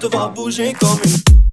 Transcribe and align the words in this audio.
te 0.00 0.06
voir 0.06 0.32
bouger 0.32 0.72
comme 0.72 0.98
une 1.04 1.49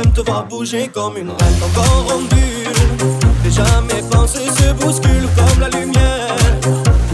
J'aime 0.00 0.12
te 0.12 0.20
voir 0.20 0.46
bouger 0.46 0.88
comme 0.94 1.16
une 1.16 1.28
reine 1.28 1.60
Encore 1.60 2.14
en 2.14 3.42
Déjà 3.42 3.64
mes 3.80 4.00
pensées 4.08 4.46
se 4.46 4.72
bousculent 4.74 5.28
comme 5.36 5.60
la 5.60 5.68
lumière. 5.70 6.36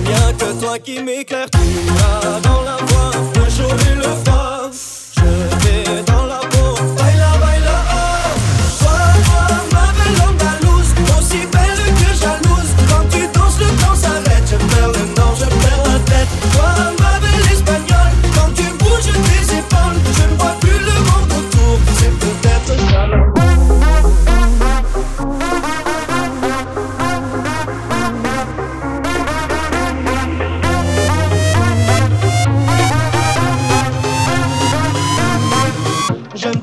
Il 0.01 0.37
que 0.37 0.61
toi 0.61 0.79
qui 0.79 1.01
m'éclaire 1.01 1.47
Tu 1.51 1.59
as 1.59 2.41
dans 2.41 2.54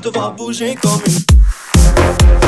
muito 0.02 0.10
babugem 0.10 0.76
come. 0.76 2.41